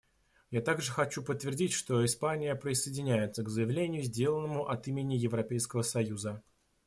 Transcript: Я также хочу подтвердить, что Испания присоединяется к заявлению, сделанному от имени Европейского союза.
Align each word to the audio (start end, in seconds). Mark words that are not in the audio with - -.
Я 0.49 0.61
также 0.61 0.91
хочу 0.91 1.21
подтвердить, 1.21 1.73
что 1.73 2.03
Испания 2.03 2.55
присоединяется 2.55 3.43
к 3.43 3.49
заявлению, 3.49 4.01
сделанному 4.01 4.67
от 4.67 4.87
имени 4.87 5.13
Европейского 5.13 5.83
союза. 5.83 6.41